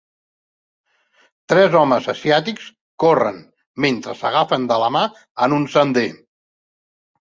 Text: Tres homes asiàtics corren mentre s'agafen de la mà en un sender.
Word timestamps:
Tres 1.51 1.75
homes 1.81 2.07
asiàtics 2.15 2.71
corren 3.03 3.37
mentre 3.87 4.17
s'agafen 4.23 4.69
de 4.73 4.81
la 4.85 4.89
mà 4.97 5.07
en 5.49 5.57
un 5.59 5.69
sender. 5.75 6.07